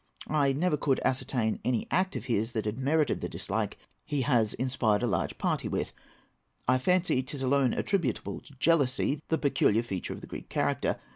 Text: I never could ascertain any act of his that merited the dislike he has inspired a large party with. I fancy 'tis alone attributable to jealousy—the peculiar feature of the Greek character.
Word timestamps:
I 0.31 0.51
never 0.53 0.77
could 0.77 0.99
ascertain 1.05 1.59
any 1.63 1.85
act 1.91 2.15
of 2.15 2.25
his 2.25 2.53
that 2.53 2.65
merited 2.75 3.21
the 3.21 3.29
dislike 3.29 3.77
he 4.03 4.21
has 4.23 4.55
inspired 4.55 5.03
a 5.03 5.05
large 5.05 5.37
party 5.37 5.67
with. 5.67 5.93
I 6.67 6.79
fancy 6.79 7.21
'tis 7.21 7.43
alone 7.43 7.73
attributable 7.73 8.39
to 8.39 8.55
jealousy—the 8.55 9.37
peculiar 9.37 9.83
feature 9.83 10.13
of 10.13 10.21
the 10.21 10.25
Greek 10.27 10.49
character. 10.49 10.99